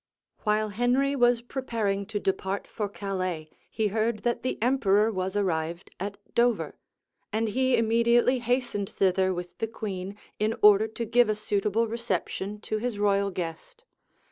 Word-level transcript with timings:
While 0.39 0.69
Henry 0.69 1.15
was 1.15 1.43
preparing 1.43 2.07
to 2.07 2.19
depart 2.19 2.65
for 2.65 2.89
Calais, 2.89 3.51
he 3.69 3.89
heard 3.89 4.21
that 4.23 4.41
the 4.41 4.57
emperor 4.59 5.11
was 5.11 5.35
arrived 5.35 5.91
at 5.99 6.17
Dover; 6.33 6.73
and 7.31 7.49
he 7.49 7.77
immediately 7.77 8.39
hastened 8.39 8.89
thither 8.89 9.31
with 9.31 9.59
the 9.59 9.67
queen, 9.67 10.17
in 10.39 10.55
order 10.63 10.87
to 10.87 11.05
give 11.05 11.29
a 11.29 11.35
suitable 11.35 11.87
reception 11.87 12.59
to 12.61 12.79
his 12.79 12.97
royal 12.97 13.29
guest. 13.29 13.83